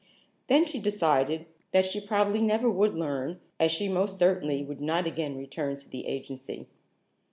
[0.47, 5.05] Then she decided that she probably never would learn, as she most certainly would not
[5.05, 6.65] again return to the agency.